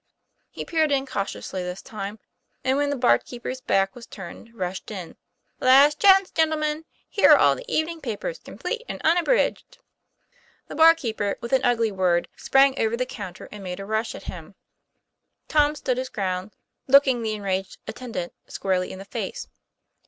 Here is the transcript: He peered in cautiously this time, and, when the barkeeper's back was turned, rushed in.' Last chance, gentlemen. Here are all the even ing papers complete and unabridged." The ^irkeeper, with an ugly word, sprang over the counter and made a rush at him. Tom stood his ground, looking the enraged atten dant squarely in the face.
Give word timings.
He 0.49 0.65
peered 0.65 0.91
in 0.91 1.05
cautiously 1.05 1.61
this 1.61 1.83
time, 1.83 2.17
and, 2.63 2.75
when 2.75 2.89
the 2.89 2.95
barkeeper's 2.95 3.61
back 3.61 3.93
was 3.93 4.07
turned, 4.07 4.49
rushed 4.55 4.89
in.' 4.89 5.15
Last 5.59 5.99
chance, 5.99 6.31
gentlemen. 6.31 6.85
Here 7.07 7.29
are 7.29 7.37
all 7.37 7.53
the 7.53 7.65
even 7.71 7.89
ing 7.89 8.01
papers 8.01 8.39
complete 8.39 8.81
and 8.89 8.99
unabridged." 9.03 9.77
The 10.69 10.73
^irkeeper, 10.73 11.39
with 11.39 11.53
an 11.53 11.63
ugly 11.63 11.91
word, 11.91 12.29
sprang 12.35 12.79
over 12.81 12.97
the 12.97 13.05
counter 13.05 13.47
and 13.51 13.63
made 13.63 13.79
a 13.79 13.85
rush 13.85 14.15
at 14.15 14.23
him. 14.23 14.55
Tom 15.47 15.75
stood 15.75 15.99
his 15.99 16.09
ground, 16.09 16.49
looking 16.87 17.21
the 17.21 17.33
enraged 17.33 17.77
atten 17.87 18.13
dant 18.13 18.33
squarely 18.47 18.91
in 18.91 18.97
the 18.97 19.05
face. 19.05 19.47